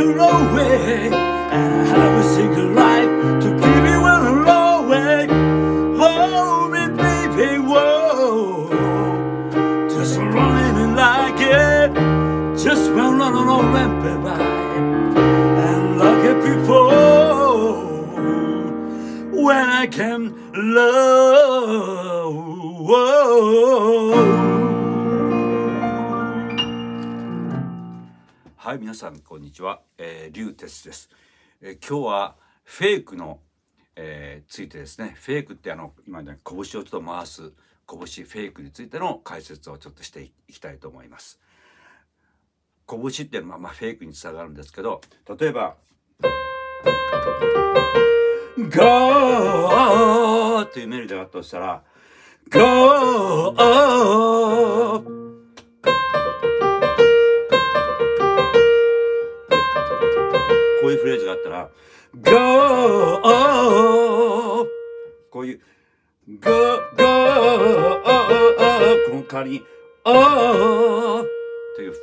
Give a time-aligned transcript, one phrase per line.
[0.00, 3.12] to know way and I have a single life
[3.42, 5.26] to keep you on the low way.
[6.00, 8.70] Hold me, baby, whoa.
[9.90, 11.90] Just running like it,
[12.64, 14.40] just run on and on rampant by
[15.66, 16.88] and look at people
[19.44, 20.20] when I can
[20.54, 22.10] love.
[28.70, 31.10] はい、皆さんこんにちは、えー、リュウテスです、
[31.60, 33.40] えー、今日はフェイクの、
[33.96, 37.52] えー、ついてですね、フェイクってあの今ね拳をちょっと回す
[37.88, 41.40] 拳フェイクについての解説をちょっとしていきたいと思います。
[42.86, 45.00] 拳っていうのはまあフェイクにつながるんですけど、
[45.40, 45.74] 例えば。
[48.56, 51.82] ゴーっていうメロディーがあったとしたら、
[52.52, 55.19] ゴー
[61.00, 61.70] フレーズがあったら、
[62.14, 64.66] ゴー
[65.30, 65.60] こういう、
[66.28, 66.50] ゴー
[66.96, 68.02] ゴー
[69.08, 69.62] この代わりに、
[70.04, 71.24] おー
[71.76, 71.94] という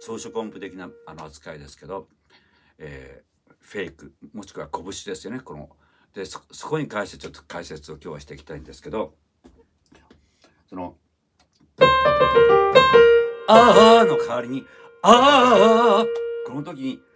[0.00, 2.08] 装飾音符的なあの扱いですけど、
[2.78, 5.68] えー、フェイクもしくは拳ですよねこの。
[6.14, 9.14] でそこに関してちょっと解説を今日はしていきたいんですけど
[10.68, 10.96] その
[13.46, 14.66] 「あー」の代わりに
[15.02, 16.06] 「あー」
[16.50, 17.00] この時に「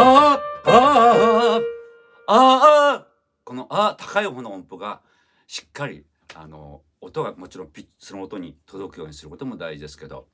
[0.00, 1.60] あー」「あ」
[2.28, 3.06] 「あ」
[3.44, 5.00] この「あ」高い方の音符が
[5.46, 10.28] しっかりあの音がもちろんピッその音に届くようにすることも大事ですけど、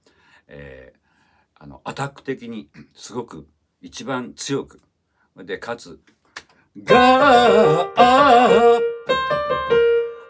[0.48, 3.48] えー、あのアタック的にすごく
[3.80, 4.82] 一番強く
[5.36, 6.00] でかつ
[6.82, 7.92] ガー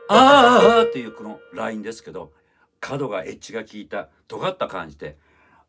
[0.09, 2.33] あーっていうこのラインですけど
[2.79, 5.17] 角がエッジが効いた尖った感じで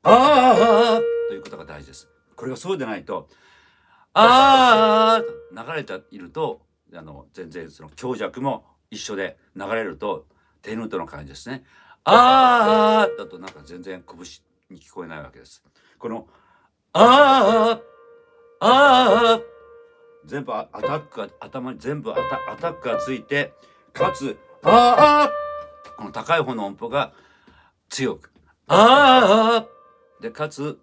[0.03, 3.29] あーということが大事ですこれがそうでないと
[4.15, 6.61] あー流れていると
[6.93, 10.25] あの全然その強弱も一緒で流れると
[10.61, 11.63] テヌートの感じですね
[12.05, 14.17] あーだとなんか全然拳
[14.69, 15.63] に聞こえないわけです。
[15.99, 16.27] この
[16.93, 17.79] あ
[18.61, 19.41] あああ
[20.25, 22.21] 全部アタックが頭に全部アタ
[22.53, 23.53] アタックがついて
[23.93, 25.31] かつああ
[25.97, 27.13] この高い方の音符が
[27.89, 28.31] 強く
[28.67, 30.79] ああでかつ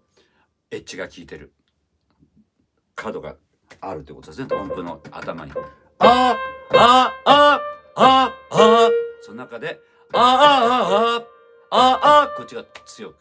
[0.71, 1.53] エッジが効いてる
[3.03, 3.35] 角が
[3.81, 4.55] あるということですね。
[4.55, 5.53] 音符の頭に。
[5.99, 6.37] あ
[6.71, 7.61] あああ
[7.97, 8.33] ああ。
[9.23, 9.81] その中で
[10.13, 11.25] あ
[11.71, 13.17] あああこっちが強く。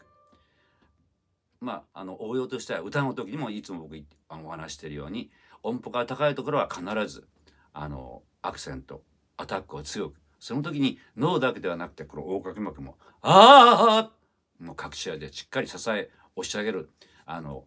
[1.60, 3.96] まあ、あの応用としては歌の時にもいつも僕
[4.28, 5.30] あのお話しているように
[5.62, 7.28] 音符が高いところは必ず
[7.72, 9.02] あのアクセント
[9.36, 10.16] アタックを強く。
[10.38, 14.10] その時に脳だけではなくてこの横隔膜も「ああ!」
[14.58, 16.90] もう隠し合いでしっかり支え押し上げる
[17.26, 17.64] あの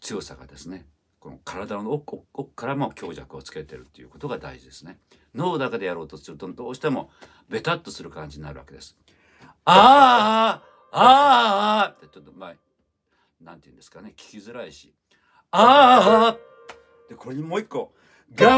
[0.00, 0.86] 強さがですね
[1.24, 4.98] この体の奥奥からも強弱をつけてるっていうことが大事ですね。
[5.34, 7.08] 脳だけでやろうとするとどうしても
[7.48, 8.94] ベタっとする感じになるわけです。
[9.64, 10.62] あ
[10.92, 12.54] あああってちょっとまあ
[13.42, 14.12] なんて言うんですかね。
[14.14, 14.92] 聞きづらいし。
[15.50, 16.36] ああ
[17.08, 17.94] でこれにもう一個。
[18.34, 18.50] ガー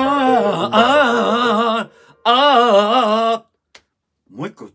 [0.65, 1.91] あ
[2.25, 3.47] あ
[4.29, 4.69] もう一個。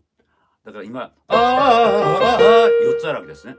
[0.64, 2.38] だから今ああ
[2.86, 3.54] 四つあるわけですね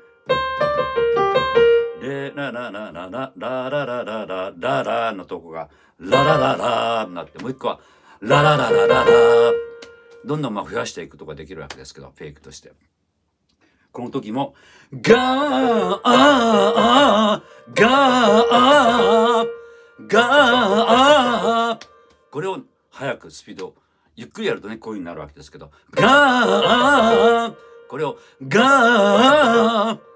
[2.04, 7.80] レララララララララララララのとこがララララになってもう一個は
[8.20, 9.06] ララララララ
[10.26, 12.74] どんどんまあ増やしていくとができるわけですけどフェイクとして。
[13.94, 14.56] この時も、
[14.92, 19.48] ガーアー、ガーアー、
[20.08, 20.26] ガー
[21.70, 21.88] アー、
[22.32, 23.76] これを早くスピード、
[24.16, 27.56] ゆっくりやるとね、こういう風になるわけですけど、ガーアー、
[27.88, 28.64] これをガー
[29.92, 30.13] アー、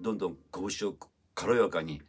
[0.00, 0.94] どんどん拳を
[1.34, 2.02] 軽やかに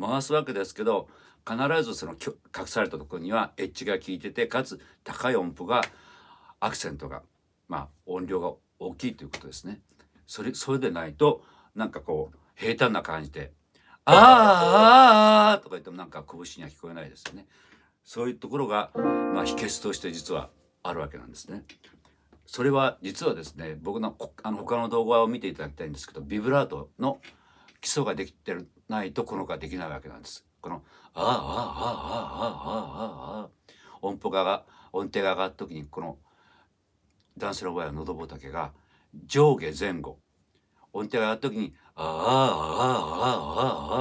[0.00, 1.08] 回すわけですけど、
[1.48, 5.82] 必ずその隠されたところにはエッジが効いてて、かつ高い音符が、
[6.60, 7.22] アクセントが、
[7.68, 9.80] まあ音量が大きいということですね。
[10.26, 11.44] それそれでないと
[11.74, 13.52] なんかこう平坦な感じで
[14.04, 14.16] 「あー
[15.54, 17.46] あー」とか言ってもなんか拳には聞こえないですよね。
[18.04, 20.50] そういうところが、まあ、秘訣として実は
[20.82, 21.64] あるわけなんですね。
[22.52, 27.18] それは実はですね僕のあの他の動画を見ていただきたいんですけどビブラートの
[27.80, 28.54] 基礎ができて
[28.90, 30.44] ないとこのができないわけなんです。
[30.60, 30.82] この
[31.16, 31.38] 「あーあーああ
[33.40, 33.48] あああ」
[34.06, 36.18] 音符が音程が上がった時にこの
[37.38, 38.72] 男性の場合は喉仏が
[39.24, 40.18] 上下前後
[40.92, 43.96] 音程が上がった時に「あああああああ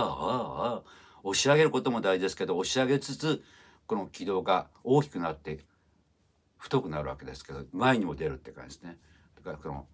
[0.65, 0.83] あああ
[1.23, 3.41] 押し上げることも大事ですけど押し上げつつ
[3.87, 5.59] この軌道が大きくなって
[6.61, 8.97] 太くなるわけですけど前にも出るって感じですね。
[9.35, 9.87] だからこの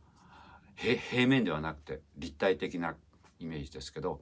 [0.76, 2.94] 平面ではなくて立体的な
[3.40, 4.22] イメージですけど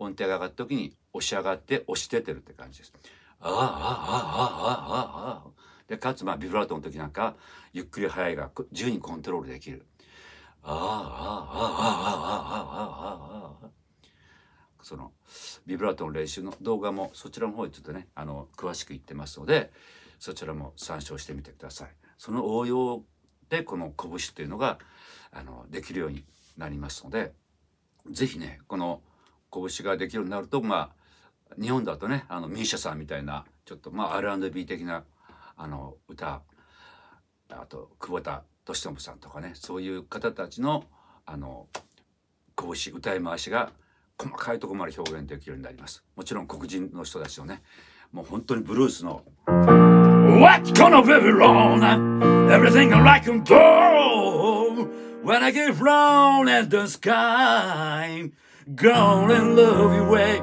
[0.00, 2.92] 音程が上がった時に押し上がって押し出てるって感じです。
[3.40, 5.50] ああああああああ
[5.86, 7.36] でかつまあビブラートの時なんか
[7.72, 9.86] ゆっくり速いが自由にコントロールできる。
[10.64, 13.70] ああああああああああああ
[14.84, 15.12] その
[15.66, 19.72] ビブラートの練習の動画もそちらの方にちょっとねあの詳しく言ってますので
[20.18, 21.88] そちらも参照してみてください。
[22.18, 23.02] その応用
[23.48, 24.78] でこの拳っていうのが
[25.32, 26.24] あのできるように
[26.56, 27.32] なりますので
[28.10, 29.00] 是非ねこの
[29.52, 30.92] 拳ができるようになるとま
[31.50, 35.04] あ日本だとねあのミーシャさんみたいなちょっとまあ R&B 的な
[35.56, 36.42] あの歌
[37.50, 40.84] あと久保田利友さんとかねそういう方たちの
[41.26, 41.68] あの
[42.56, 43.72] 拳歌い回しが
[44.18, 47.62] 細かいところまで表現できるようになりますもちろん黒人の人たちのね
[48.12, 51.82] もう本当にブルースの What's gonna be wrong?
[52.50, 54.88] Everything like a ball
[55.22, 58.30] When I get round at the sky
[58.74, 60.40] Gonna love you way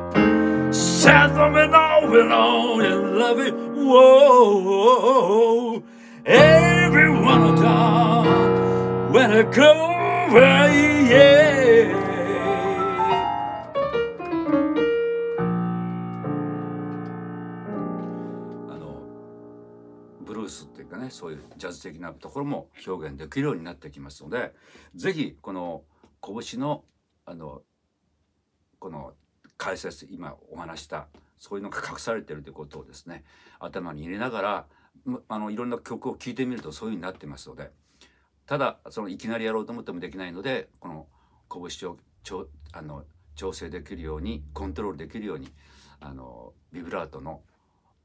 [0.72, 5.02] Sad for me now and on and love it Whoa
[6.26, 9.72] Everyone will come When I go
[10.30, 11.61] away yeah
[21.12, 24.54] そういうジャズ的なところも表現できるようになってきますので
[24.96, 25.84] 是非この
[26.22, 26.84] 拳の
[27.26, 27.62] あの
[28.80, 29.14] この
[29.58, 33.24] 解説今お話したそういうのが隠されてるということをですね
[33.60, 34.66] 頭に入れながら
[35.28, 37.72] あのいろんな曲を聴いてみるとそういうふうになってますので
[38.48, 41.08] ただそのいきなりやろうと思ってもできないのでこの
[41.50, 43.04] 拳をちょあの
[43.36, 45.50] 調整できるようにコントロールできるように
[46.00, 47.42] あのビブラートの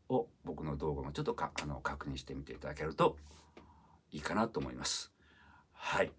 [0.08, 3.16] を僕の動画もちょっとかあの確認してみていただけると
[4.12, 5.12] いいかなと思います。
[5.72, 6.12] はい、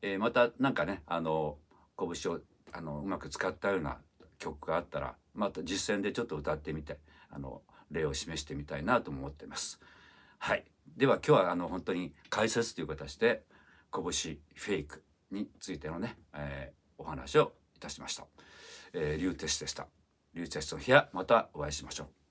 [0.00, 1.58] えー、また何かねあの
[1.98, 2.40] 拳を
[2.72, 3.98] あのうまく使ったような
[4.38, 6.98] 曲があったらまた実践でちょっと歌ってみて
[7.30, 9.80] あの例を示してみたいなと思ってます。
[10.38, 10.64] はい、
[10.96, 13.44] では今日はあの本当に解説という形で
[13.92, 18.26] 拳フェイクについてのね、えー、お話をいたしました。
[18.92, 19.86] えー、リュウテスでした。
[20.34, 22.21] リュウテスの日はまたお会いしましょう。